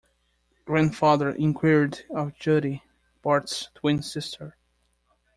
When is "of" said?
2.09-2.33